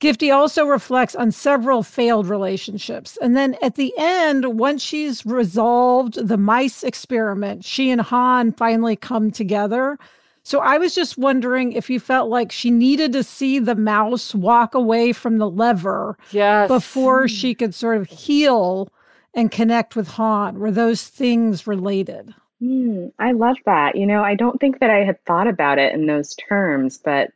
[0.00, 3.16] Gifty also reflects on several failed relationships.
[3.22, 8.96] And then at the end, once she's resolved the mice experiment, she and Han finally
[8.96, 9.98] come together.
[10.44, 14.34] So I was just wondering if you felt like she needed to see the mouse
[14.34, 16.68] walk away from the lever Yes.
[16.68, 18.88] before she could sort of heal
[19.34, 20.58] and connect with Han.
[20.58, 22.34] Were those things related?
[22.60, 23.96] Hmm, I love that.
[23.96, 27.30] You know, I don't think that I had thought about it in those terms, but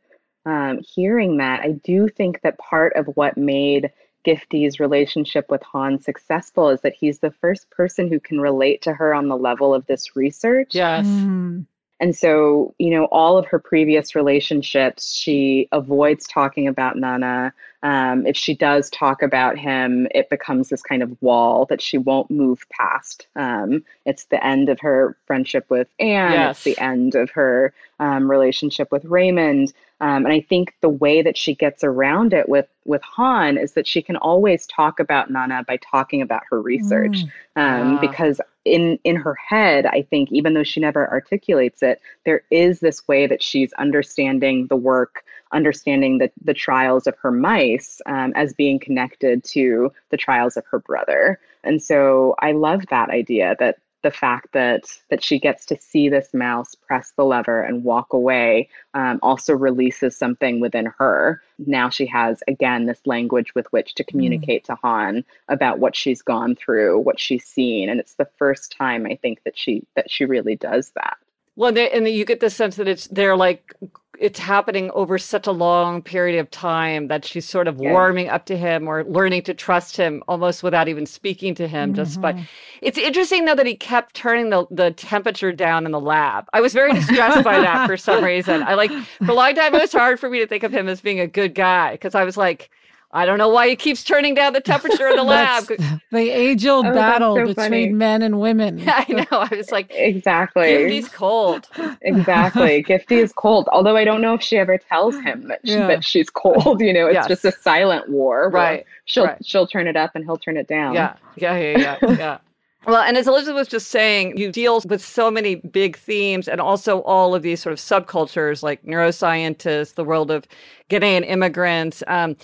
[0.45, 3.91] um, hearing that, I do think that part of what made
[4.25, 8.93] Gifty's relationship with Han successful is that he's the first person who can relate to
[8.93, 10.75] her on the level of this research.
[10.75, 11.05] Yes.
[11.05, 11.65] Mm.
[11.99, 17.53] And so, you know, all of her previous relationships, she avoids talking about Nana.
[17.81, 21.97] Um, if she does talk about him, it becomes this kind of wall that she
[21.97, 23.27] won't move past.
[23.35, 26.33] Um, it's the end of her friendship with Anne.
[26.33, 26.57] Yes.
[26.57, 29.73] It's the end of her um, relationship with Raymond.
[29.99, 33.73] Um, and I think the way that she gets around it with with Han is
[33.73, 37.23] that she can always talk about Nana by talking about her research
[37.57, 37.61] Mm.
[37.61, 37.99] um, Ah.
[37.99, 42.79] because in in her head i think even though she never articulates it there is
[42.81, 48.33] this way that she's understanding the work understanding the, the trials of her mice um,
[48.35, 53.55] as being connected to the trials of her brother and so i love that idea
[53.59, 57.83] that the fact that that she gets to see this mouse press the lever and
[57.83, 61.41] walk away um, also releases something within her.
[61.59, 66.21] Now she has again this language with which to communicate to han about what she's
[66.21, 70.09] gone through what she's seen and it's the first time i think that she that
[70.09, 71.17] she really does that
[71.57, 73.73] Well, they, and you get the sense that it's they're like
[74.19, 77.91] it's happening over such a long period of time that she's sort of Yeah.
[77.91, 81.93] warming up to him or learning to trust him almost without even speaking to him.
[81.93, 82.43] Just by mm-hmm.
[82.81, 86.45] it's interesting though that he kept turning the the temperature down in the lab.
[86.53, 88.61] I was very distressed by that for some reason.
[88.61, 88.91] I like
[89.25, 91.19] for a long time it was hard for me to think of him as being
[91.19, 92.69] a good guy because I was like.
[93.11, 95.65] I don't know why he keeps turning down the temperature in the lab.
[96.11, 97.89] The age old Oh, battle so between funny.
[97.89, 98.83] men and women.
[98.87, 99.25] I know.
[99.39, 101.67] I was like, exactly he's cold.
[102.01, 105.71] exactly gifty is cold although i don't know if she ever tells him that, she,
[105.73, 105.87] Yeah.
[105.87, 107.27] that she's cold you know it's Yes.
[107.27, 108.85] just a silent war Right.
[109.05, 109.45] she'll right.
[109.45, 112.37] she'll turn it up and he'll turn it down Yeah, yeah, yeah, yeah, yeah.
[112.85, 116.61] Well, and as Elizabeth was just saying, you deal with so many big themes and
[116.61, 120.47] also all of these sort of subcultures like neuroscientists, the world of
[120.89, 122.01] Ghanaian immigrants.
[122.07, 122.37] Um,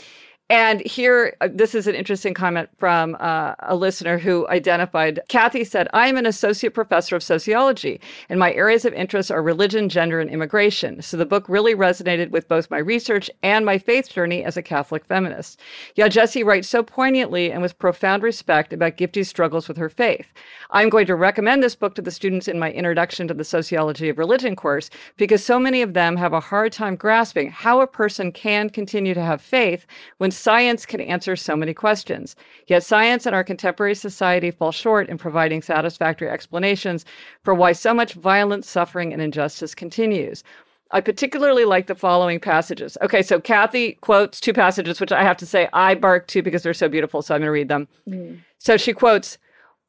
[0.49, 5.21] And here, uh, this is an interesting comment from uh, a listener who identified.
[5.29, 9.41] Kathy said, I am an associate professor of sociology, and my areas of interest are
[9.41, 11.01] religion, gender, and immigration.
[11.01, 14.61] So the book really resonated with both my research and my faith journey as a
[14.61, 15.61] Catholic feminist.
[15.95, 20.33] Yeah, Gyasi writes so poignantly and with profound respect about Gifty's struggles with her faith.
[20.71, 24.09] I'm going to recommend this book to the students in my Introduction to the Sociology
[24.09, 27.87] of Religion course because so many of them have a hard time grasping how a
[27.87, 32.35] person can continue to have faith when science can answer so many questions.
[32.67, 37.05] Yet science and our contemporary society fall short in providing satisfactory explanations
[37.43, 40.43] for why so much violence, suffering, and injustice continues.
[40.91, 42.97] I particularly like the following passages.
[43.01, 46.61] Okay, so Kathy quotes two passages, which I have to say I bark to because
[46.61, 47.87] they're so beautiful, so I'm going to read them.
[48.07, 48.41] Mm.
[48.59, 49.39] So she quotes,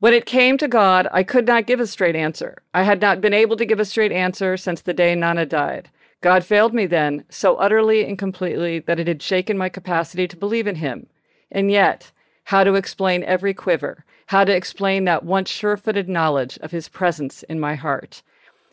[0.01, 2.63] when it came to God, I could not give a straight answer.
[2.73, 5.91] I had not been able to give a straight answer since the day Nana died.
[6.25, 10.39] God failed me then so utterly and completely that it had shaken my capacity to
[10.39, 11.07] believe in him.
[11.53, 12.13] And yet,
[12.45, 16.89] how to explain every quiver, how to explain that once sure footed knowledge of his
[16.89, 18.23] presence in my heart.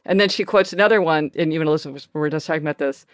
[0.05, 3.05] And then she quotes another one, and even Elizabeth, we were just talking about this.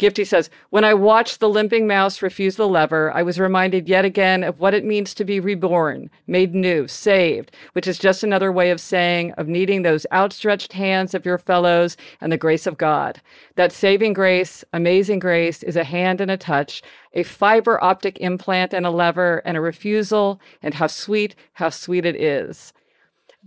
[0.00, 4.06] Gifty says, When I watched the limping mouse refuse the lever, I was reminded yet
[4.06, 8.50] again of what it means to be reborn, made new, saved, which is just another
[8.50, 12.78] way of saying of needing those outstretched hands of your fellows and the grace of
[12.78, 13.20] God.
[13.56, 16.80] That saving grace, amazing grace, is a hand and a touch,
[17.12, 22.06] a fiber optic implant and a lever and a refusal, and how sweet, how sweet
[22.06, 22.72] it is.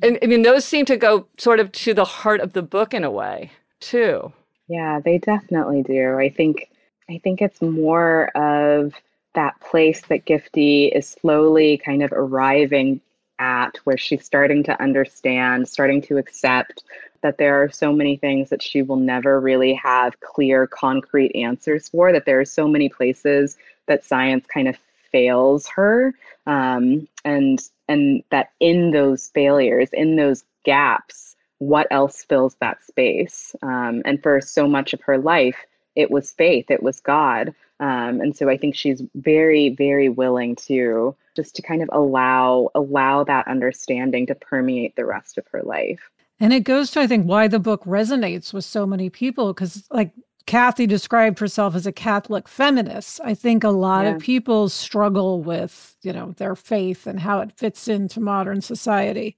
[0.04, 2.94] And I mean, those seem to go sort of to the heart of the book
[2.94, 4.34] in a way, too.
[4.68, 6.18] Yeah, they definitely do.
[6.18, 6.70] I think
[7.10, 8.94] I think it's more of
[9.36, 13.02] that place that Gifty is slowly kind of arriving
[13.40, 16.84] at where she's starting to understand, starting to accept
[17.22, 21.90] that there are so many things that she will never really have clear, concrete answers
[21.90, 24.78] for, that there are so many places that science kind of
[25.12, 26.14] fails her.
[26.48, 31.33] Um, and and that in those failures, in those gaps,
[31.68, 33.56] what else fills that space?
[33.62, 35.58] Um, and for so much of her life,
[35.96, 37.54] it was faith, it was God.
[37.80, 42.70] Um, and so I think she's very, very willing to just to kind of allow
[42.76, 46.10] allow that understanding to permeate the rest of her life.
[46.40, 49.84] And it goes to I think why the book resonates with so many people because
[49.92, 50.12] like
[50.46, 53.22] Kathy described herself as a Catholic feminist.
[53.24, 54.16] I think a lot yeah.
[54.16, 59.38] of people struggle with, you know, their faith and how it fits into modern society.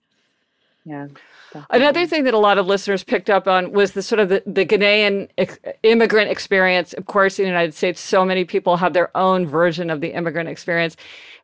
[0.86, 1.08] Yeah.
[1.72, 4.44] Another thing that a lot of listeners picked up on was the sort of the,
[4.46, 6.94] the Ghanaian ex- immigrant experience.
[6.94, 10.10] Of course, in the United States, so many people have their own version of the
[10.10, 10.96] immigrant experience.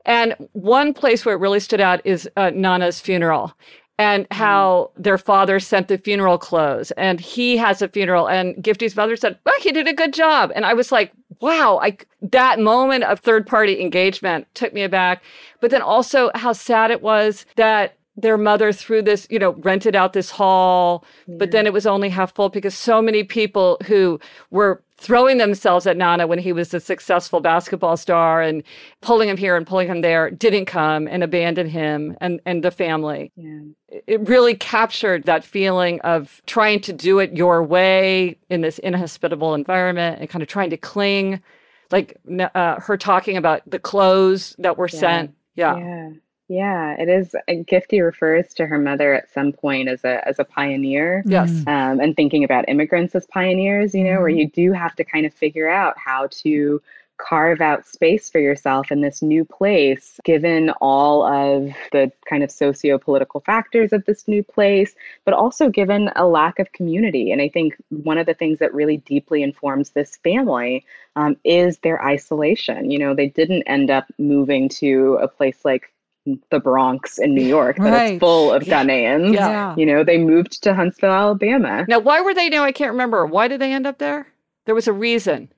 [0.06, 3.54] And one place where it really stood out is uh, Nana's funeral
[3.98, 4.38] and mm-hmm.
[4.38, 9.16] how their father sent the funeral clothes and he has a funeral and Gifty's mother
[9.16, 10.52] said, well, he did a good job.
[10.56, 15.24] And I was like, wow, I, that moment of third party engagement took me aback.
[15.60, 19.96] But then also how sad it was that their mother threw this, you know, rented
[19.96, 21.36] out this hall, yeah.
[21.40, 24.20] but then it was only half full because so many people who
[24.50, 28.62] were throwing themselves at Nana when he was a successful basketball star and
[29.02, 32.70] pulling him here and pulling him there didn't come and abandoned him and, and the
[32.70, 33.32] family.
[33.36, 33.62] Yeah.
[34.06, 39.56] It really captured that feeling of trying to do it your way in this inhospitable
[39.56, 41.42] environment and kind of trying to cling,
[41.90, 42.18] like
[42.54, 45.00] uh, her talking about the clothes that were yeah.
[45.00, 45.36] sent.
[45.56, 46.10] Yeah.
[46.52, 46.72] Yeah.
[46.72, 47.36] Yeah, it is.
[47.50, 51.24] Gifty refers to her mother at some point as a as a pioneer.
[51.26, 51.68] Yes, mm.
[51.68, 53.94] um, and thinking about immigrants as pioneers.
[53.94, 54.20] You know, mm.
[54.20, 56.82] where you do have to kind of figure out how to
[57.18, 62.50] carve out space for yourself in this new place, given all of the kind of
[62.50, 67.32] socio political factors of this new place, but also given a lack of community.
[67.32, 70.84] And I think one of the things that really deeply informs this family
[71.16, 72.90] um, is their isolation.
[72.90, 75.94] You know, they didn't end up moving to a place like
[76.26, 77.90] the Bronx in New York right.
[77.90, 78.84] that is full of yeah.
[78.84, 79.34] Ghanaians.
[79.34, 79.76] Yeah.
[79.76, 81.86] You know, they moved to Huntsville, Alabama.
[81.88, 82.64] Now, why were they now?
[82.64, 83.26] I can't remember.
[83.26, 84.28] Why did they end up there?
[84.66, 85.52] There was a reason.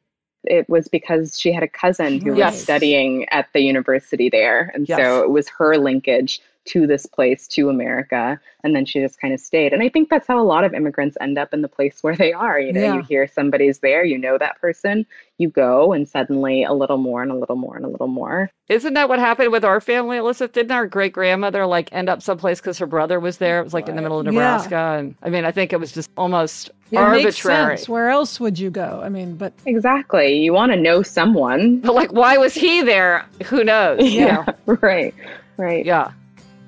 [0.45, 2.53] It was because she had a cousin who yes.
[2.53, 4.71] was studying at the university there.
[4.73, 4.97] And yes.
[4.97, 8.39] so it was her linkage to this place, to America.
[8.63, 9.73] And then she just kind of stayed.
[9.73, 12.15] And I think that's how a lot of immigrants end up in the place where
[12.15, 12.59] they are.
[12.59, 12.95] You know, yeah.
[12.95, 15.05] you hear somebody's there, you know that person,
[15.37, 18.49] you go, and suddenly a little more and a little more and a little more.
[18.69, 20.53] Isn't that what happened with our family, Elizabeth?
[20.53, 23.59] Didn't our great grandmother like end up someplace because her brother was there?
[23.59, 24.69] It was like in the middle of Nebraska.
[24.71, 24.93] Yeah.
[24.99, 27.77] And I mean, I think it was just almost it arbitrary.
[27.87, 29.01] Where else would you go?
[29.03, 30.37] I mean, but exactly.
[30.37, 31.79] You want to know someone.
[31.79, 33.25] But like, why was he there?
[33.45, 33.99] Who knows?
[34.13, 35.13] yeah, right.
[35.57, 35.85] Right.
[35.85, 36.11] Yeah.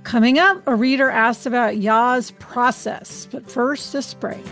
[0.05, 4.45] Coming up, a reader asks about Yaa's process, but first, this break.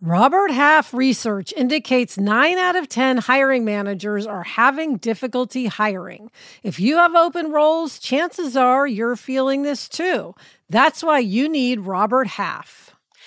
[0.00, 6.30] Robert Half research indicates 9 out of 10 hiring managers are having difficulty hiring.
[6.62, 10.36] If you have open roles, chances are you're feeling this too.
[10.70, 12.93] That's why you need Robert Half.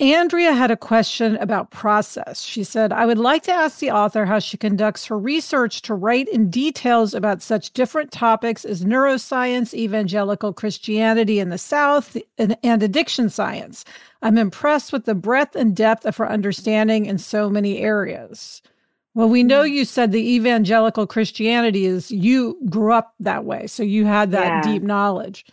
[0.00, 2.42] Andrea had a question about process.
[2.42, 5.94] She said, I would like to ask the author how she conducts her research to
[5.94, 12.56] write in details about such different topics as neuroscience, evangelical Christianity in the South, and,
[12.62, 13.84] and addiction science.
[14.22, 18.62] I'm impressed with the breadth and depth of her understanding in so many areas.
[19.14, 19.74] Well, we know mm-hmm.
[19.74, 24.64] you said the evangelical Christianity is you grew up that way, so you had that
[24.64, 24.72] Yeah.
[24.72, 25.44] deep knowledge.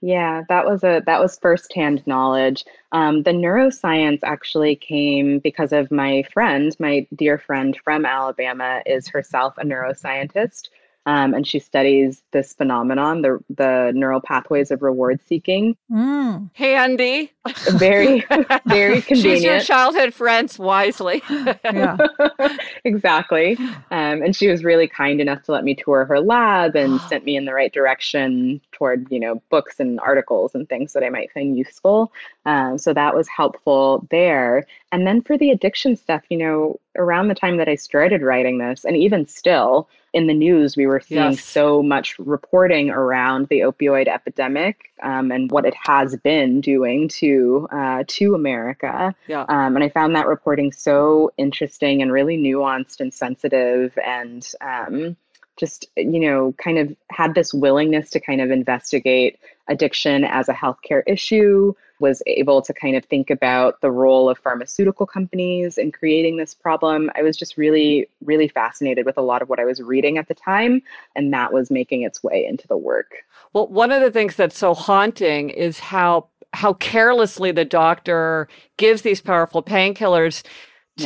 [0.00, 2.64] Yeah, that was a that was firsthand knowledge.
[2.92, 9.08] Um, the neuroscience actually came because of my friend, my dear friend from Alabama, is
[9.08, 10.68] herself a neuroscientist,
[11.08, 15.74] um, and she studies this phenomenon, the the neural pathways of reward seeking.
[15.90, 16.50] Mm.
[16.52, 17.32] Handy.
[17.70, 18.26] Very,
[18.66, 19.38] very convenient.
[19.38, 21.22] She's your childhood friends wisely.
[21.28, 21.96] Yeah.
[22.84, 23.56] exactly.
[23.90, 27.24] Um, and she was really kind enough to let me tour her lab and sent
[27.24, 31.10] me in the right direction toward, you know, books and articles and things that I
[31.10, 32.12] might find useful.
[32.46, 34.66] Um, so that was helpful there.
[34.92, 38.58] And then for the addiction stuff, you know, around the time that I started writing
[38.58, 41.44] this, and even still in the news, we were seeing Yes.
[41.44, 47.68] so much reporting around the opioid epidemic um, and what it has been doing to
[47.70, 49.14] uh, to America.
[49.26, 49.44] yeah.
[49.48, 55.16] Um, and I found that reporting so interesting and really nuanced and sensitive and um,
[55.58, 59.38] just, you know, kind of had this willingness to kind of investigate
[59.68, 64.38] addiction as a healthcare issue, was able to kind of think about the role of
[64.38, 67.10] pharmaceutical companies in creating this problem.
[67.16, 70.28] I was just really, really fascinated with a lot of what I was reading at
[70.28, 70.80] the time,
[71.16, 73.24] and that was making its way into the work.
[73.52, 78.48] Well, one of the things that's so haunting is how how carelessly the doctor
[78.78, 80.42] gives these powerful painkillers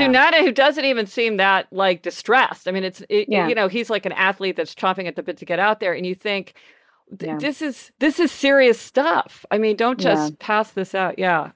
[0.01, 0.07] Yeah.
[0.09, 2.67] Nana, who doesn't even seem that like distressed.
[2.69, 3.49] I mean, it's it, Yeah.
[3.49, 5.93] you know he's like an athlete that's chomping at the bit to get out there,
[5.93, 6.55] and you think
[7.19, 7.39] th- Yeah.
[7.39, 9.45] this is this is serious stuff.
[9.51, 10.15] I mean, don't Yeah.
[10.15, 11.19] just pass this out.
[11.19, 11.53] Yeah,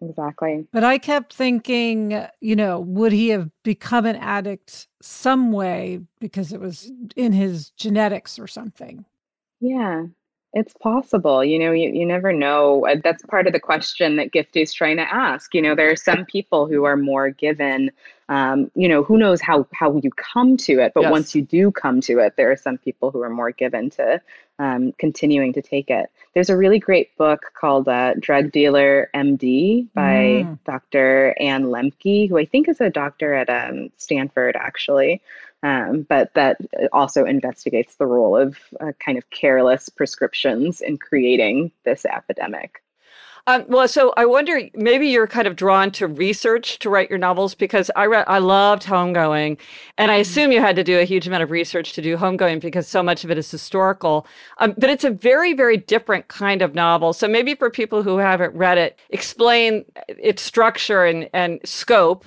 [0.00, 0.66] Exactly.
[0.72, 6.52] But I kept thinking, you know, would he have become an addict some way because
[6.54, 9.04] it was in his genetics or something?
[9.60, 10.06] Yeah,
[10.54, 11.44] it's possible.
[11.44, 12.86] You know, you, you never know.
[12.86, 15.52] Uh, That's part of the question that Gift is trying to ask.
[15.54, 17.90] You know, there are some people who are more given.
[18.30, 21.10] Um, you know, who knows how how you come to it, but Yes.
[21.10, 24.20] once you do come to it, there are some people who are more given to
[24.58, 26.08] um, continuing to take it.
[26.32, 30.58] There's a really great book called uh, Drug Dealer MD by Mm.
[30.64, 31.34] Dr.
[31.38, 35.20] Ann Lembke, who I think is a doctor at um, Stanford, actually
[35.64, 36.58] um, but that
[36.92, 42.82] also investigates the role of uh, kind of careless prescriptions in creating this epidemic.
[43.46, 47.18] Um, well, so I wonder maybe you're kind of drawn to research to write your
[47.18, 49.58] novels because I re- I loved Homegoing,
[49.98, 52.60] and I assume you had to do a huge amount of research to do Homegoing
[52.60, 54.26] because so much of it is historical.
[54.58, 57.12] Um, but it's a very very different kind of novel.
[57.12, 62.24] So maybe for people who haven't read it, explain its structure and and scope.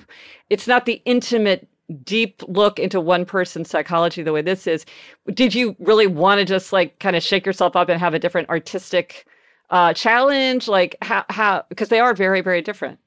[0.50, 1.68] It's not the intimate.
[2.04, 4.84] Deep look into one person's psychology the way this is.
[5.32, 8.18] Did you really want to just like kind of shake yourself up and have a
[8.18, 9.26] different artistic
[9.70, 10.68] uh, challenge?
[10.68, 12.98] Like how how because they are very very different.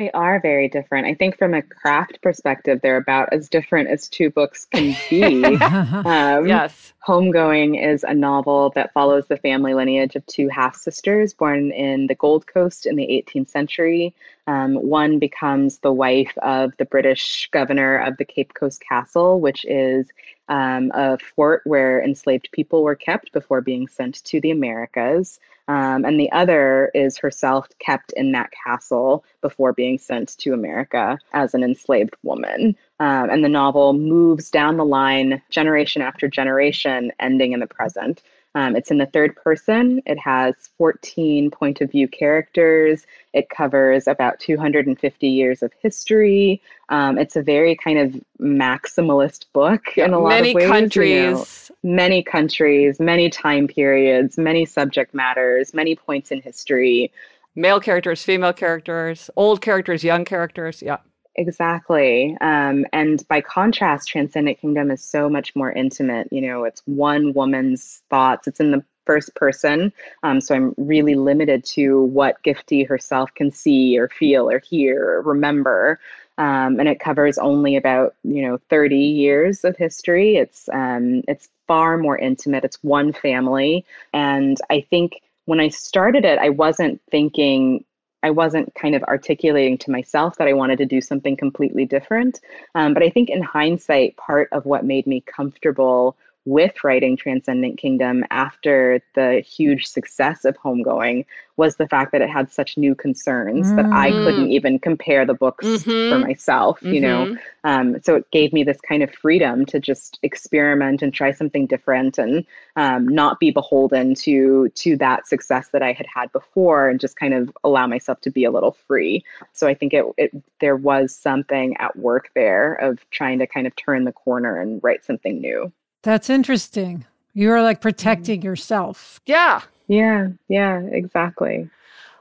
[0.00, 1.06] They are very different.
[1.06, 5.44] I think from a craft perspective, they're about as different as two books can be.
[5.44, 6.94] um, yes.
[7.06, 12.06] Homegoing is a novel that follows the family lineage of two half sisters born in
[12.06, 14.14] the Gold Coast in the 18th century.
[14.46, 19.66] Um, one becomes the wife of the British governor of the Cape Coast Castle, which
[19.66, 20.08] is
[20.48, 25.38] um, a fort where enslaved people were kept before being sent to the Americas.
[25.70, 31.16] Um, and the other is herself kept in that castle before being sent to America
[31.32, 32.74] as an enslaved woman.
[32.98, 38.20] Um, and the novel moves down the line, generation after generation, ending in the present.
[38.54, 40.02] Um, it's in the third person.
[40.06, 43.06] It has 14 point of view characters.
[43.32, 46.60] It covers about 250 years of history.
[46.88, 50.68] Um, it's a very kind of maximalist book in a lot many of ways.
[50.68, 51.14] Many countries.
[51.14, 51.46] You know,
[51.82, 57.12] many countries, many time periods, many subject matters, many points in history.
[57.54, 60.82] Male characters, female characters, old characters, young characters.
[60.82, 60.98] Yeah.
[61.36, 62.36] Exactly.
[62.40, 66.28] Um, and by contrast, Transcendent Kingdom is so much more intimate.
[66.32, 69.92] You know, it's one woman's thoughts, it's in the first person.
[70.22, 75.02] Um, so I'm really limited to what Gifty herself can see or feel or hear
[75.18, 75.98] or remember.
[76.36, 80.36] Um, and it covers only about you know 30 years of history.
[80.36, 82.64] It's um, it's far more intimate.
[82.64, 87.84] It's one family, and I think when I started it, I wasn't thinking
[88.22, 92.40] I wasn't kind of articulating to myself that I wanted to do something completely different.
[92.74, 97.78] Um, but I think in hindsight, part of what made me comfortable with writing Transcendent
[97.78, 101.26] Kingdom after the huge success of Homegoing
[101.56, 103.76] was the fact that it had such new concerns mm.
[103.76, 104.24] that I mm.
[104.24, 106.10] couldn't even compare the books mm-hmm.
[106.10, 106.94] for myself, mm-hmm.
[106.94, 107.26] you know.
[107.26, 107.34] Mm-hmm.
[107.64, 111.66] Um, so it gave me this kind of freedom to just experiment and try something
[111.66, 116.88] different and um, not be beholden to to that success that I had had before
[116.88, 119.22] and just kind of allow myself to be a little free.
[119.52, 120.30] So I think it, it
[120.60, 124.80] there was something at work there of trying to kind of turn the corner and
[124.82, 125.70] write something new.
[126.02, 127.04] That's interesting.
[127.34, 128.46] You're like protecting mm-hmm.
[128.46, 129.20] yourself.
[129.26, 129.62] Yeah.
[129.88, 130.28] Yeah.
[130.48, 130.80] Yeah.
[130.80, 131.68] Exactly.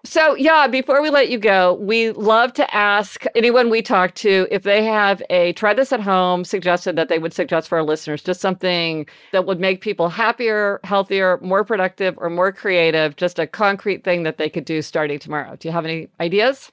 [0.05, 4.47] So, yeah, before we let you go, we love to ask anyone we talk to
[4.49, 7.83] if they have a try this at home suggestion that they would suggest for our
[7.83, 13.39] listeners, just something that would make people happier, healthier, more productive, or more creative, just
[13.39, 15.57] a concrete thing that they could do starting tomorrow.
[15.57, 16.71] Do you have any ideas?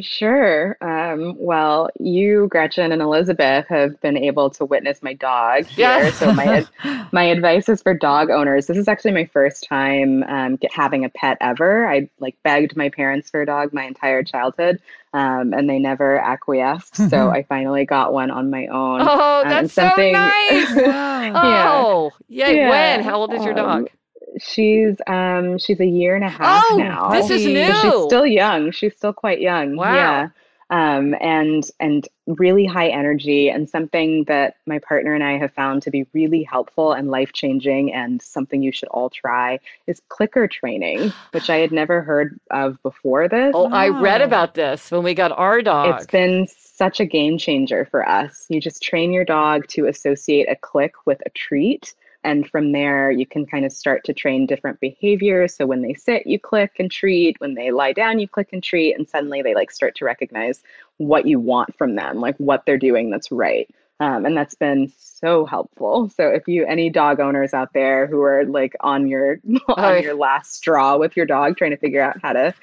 [0.00, 0.78] Sure.
[0.80, 5.86] Um, well, you, Gretchen, and Elizabeth have been able to witness my dog here.
[5.86, 6.16] Yes.
[6.16, 6.66] so my
[7.12, 8.66] my advice is for dog owners.
[8.66, 11.86] This is actually my first time um, get, having a pet ever.
[11.86, 14.80] I like begged my parents for a dog my entire childhood,
[15.12, 16.96] um, and they never acquiesced.
[17.10, 19.02] so I finally got one on my own.
[19.02, 20.74] Oh, um, that's so nice!
[20.74, 21.32] yeah.
[21.34, 22.56] Oh, yay!
[22.56, 22.70] Yeah.
[22.70, 23.02] When?
[23.04, 23.90] How old is your dog?
[24.38, 27.10] She's um she's a year and a half oh, now.
[27.10, 27.72] This is new.
[27.74, 28.70] So she's still young.
[28.70, 29.76] She's still quite young.
[29.76, 29.94] Wow.
[29.94, 30.28] Yeah.
[30.70, 35.82] Um, and and really high energy and something that my partner and I have found
[35.82, 40.48] to be really helpful and life changing and something you should all try is clicker
[40.48, 43.52] training, which I had never heard of before this.
[43.54, 43.76] Oh, wow.
[43.76, 45.96] I read about this when we got our dog.
[45.96, 48.46] It's been such a game changer for us.
[48.48, 51.94] You just train your dog to associate a click with a treat
[52.24, 55.54] and from there, you can kind of start to train different behaviors.
[55.54, 57.40] So when they sit, you click and treat.
[57.40, 58.94] When they lie down, you click and treat.
[58.94, 60.62] And suddenly they like start to recognize
[60.98, 63.68] what you want from them, like what they're doing that's right.
[63.98, 66.08] Um, and that's been so helpful.
[66.08, 70.14] So if you any dog owners out there who are like on your on your
[70.14, 72.54] last straw with your dog trying to figure out how to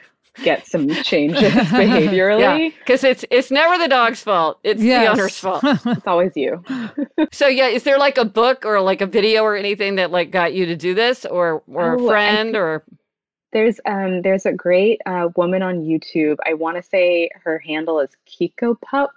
[0.43, 2.73] get some changes behaviorally.
[2.79, 4.59] Because yeah, it's it's never the dog's fault.
[4.63, 5.05] It's yes.
[5.05, 5.63] the owner's fault.
[5.85, 6.63] it's always you.
[7.31, 10.31] so yeah, is there like a book or like a video or anything that like
[10.31, 12.83] got you to do this or or oh, a friend or
[13.51, 16.37] there's um there's a great uh, woman on YouTube.
[16.45, 19.11] I want to say her handle is Kikopup.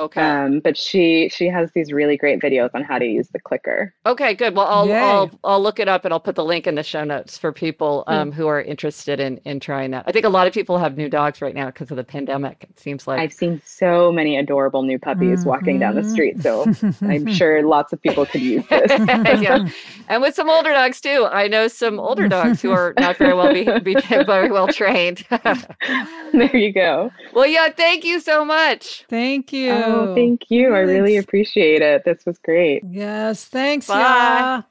[0.00, 0.20] okay.
[0.20, 3.94] Um, but she she has these really great videos on how to use the clicker.
[4.04, 4.54] Okay, good.
[4.54, 4.98] Well, I'll Yay.
[4.98, 7.52] I'll I'll look it up and I'll put the link in the show notes for
[7.52, 8.12] people hmm.
[8.12, 10.04] um, who are interested in in trying that.
[10.06, 12.66] I think a lot of people have new dogs right now because of the pandemic.
[12.68, 15.48] It seems like I've seen so many adorable new puppies mm-hmm.
[15.48, 16.42] walking down the street.
[16.42, 16.66] So
[17.00, 18.90] I'm sure lots of people could use this.
[19.40, 19.66] yeah,
[20.08, 21.26] and with some older dogs too.
[21.30, 25.24] I know some older dogs who are not very well behaved be very well trained.
[25.30, 27.10] there you go.
[27.32, 29.04] Well, yeah, thank you so much.
[29.08, 29.72] Thank you.
[29.72, 30.74] Oh, thank you.
[30.74, 32.04] I really appreciate it.
[32.04, 32.82] This was great.
[32.90, 33.86] Yes, thanks.
[33.86, 33.98] Bye.
[33.98, 34.62] Yeah.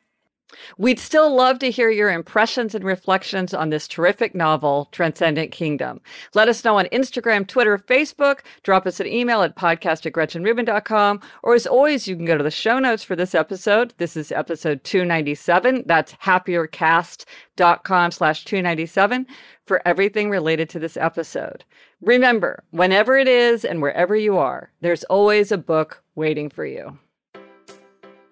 [0.77, 6.01] We'd still love to hear your impressions and reflections on this terrific novel, Transcendent Kingdom.
[6.33, 8.39] Let us know on Instagram, Twitter, Facebook.
[8.63, 11.21] Drop us an email at podcast at GretchenRubin.com.
[11.43, 13.93] Or as always, you can go to the show notes for this episode.
[13.97, 15.83] This is episode 297.
[15.85, 19.27] That's happiercast.com slash 297
[19.65, 21.63] for everything related to this episode.
[22.01, 26.97] Remember, whenever it is and wherever you are, there's always a book waiting for you.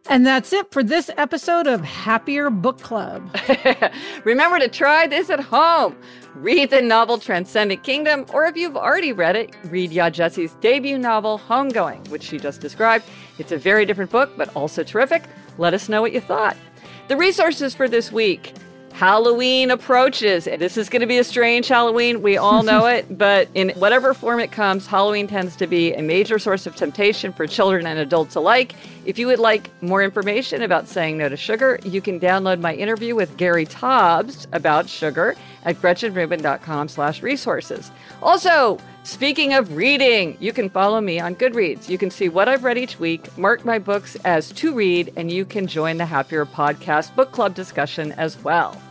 [0.08, 3.36] And that's it for this episode of Happier Book Club.
[4.24, 5.96] Remember to try this at home.
[6.36, 11.00] Read the novel Transcendent Kingdom, or if you've already read it, read Yaa Gyasi's debut
[11.00, 13.06] novel, Homegoing, which she just described.
[13.40, 15.24] It's a very different book, but also terrific.
[15.58, 16.56] Let us know what you thought.
[17.08, 18.54] The resources for this week
[18.96, 20.46] Halloween approaches.
[20.46, 22.22] This is going to be a strange Halloween.
[22.22, 26.02] We all know it, but in whatever form it comes, Halloween tends to be a
[26.02, 28.74] major source of temptation for children and adults alike.
[29.04, 32.74] If you would like more information about saying no to sugar, you can download my
[32.74, 35.36] interview with Gary Taubes about sugar
[35.66, 37.92] at gretchenrubin.com slash resources.
[38.24, 41.88] Also, Speaking of reading, you can follow me on Goodreads.
[41.88, 45.30] You can see what I've read each week, mark my books as to read, and
[45.30, 48.82] you can join the Happier Podcast book club discussion as well.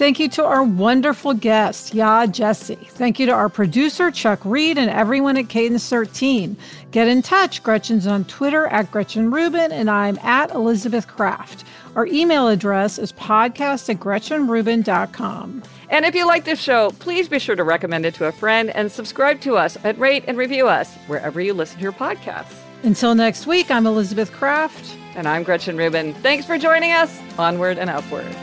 [0.00, 2.78] Thank you to our wonderful guest, Yaa Gyasi.
[2.88, 6.56] Thank you to our producer, Chuck Reed, and everyone at Cadence 13.
[6.90, 7.62] Get in touch.
[7.62, 11.64] Gretchen's on Twitter at Gretchen Rubin, and I'm at Elizabeth Craft.
[11.96, 15.62] Our email address is podcast at GretchenRubin.com.
[15.90, 18.70] And if you like this show, please be sure to recommend it to a friend
[18.70, 22.56] and subscribe to us and rate and review us wherever you listen to your podcasts.
[22.84, 24.96] Until next week, I'm Elizabeth Craft.
[25.14, 26.14] And I'm Gretchen Rubin.
[26.14, 27.20] Thanks for joining us.
[27.38, 28.34] Onward and upward.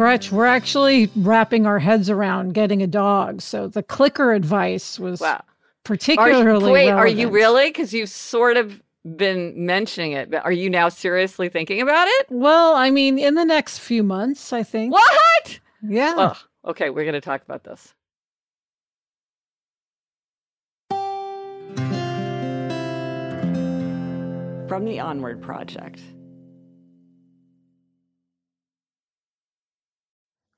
[0.00, 3.42] Gretch, we're actually wrapping our heads around getting a dog.
[3.42, 5.44] So the clicker advice was wow.
[5.84, 6.40] particularly.
[6.40, 6.98] Are you, wait, relevant.
[6.98, 7.68] are you really?
[7.68, 10.30] Because you've sort of been mentioning it.
[10.30, 12.28] But are you now seriously thinking about it?
[12.30, 14.94] Well, I mean, in the next few months, I think.
[14.94, 15.60] What?
[15.82, 16.14] Yeah.
[16.16, 17.92] Oh, okay, we're going to talk about this.
[24.66, 26.00] From the Onward Project.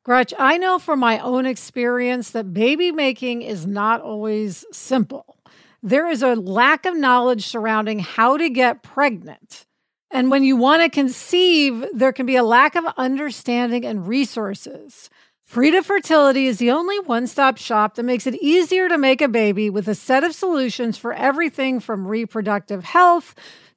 [0.04, 5.36] Gretch, I know from my own experience that baby making is not always simple.
[5.82, 9.66] There is a lack of knowledge surrounding how to get pregnant.
[10.10, 15.08] And when you want to conceive, there can be a lack of understanding and resources.
[15.44, 19.28] Frida Fertility is the only one stop shop that makes it easier to make a
[19.28, 23.34] baby with a set of solutions for everything from reproductive health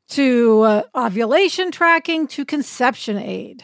[0.09, 3.63] to uh, ovulation tracking to conception aid.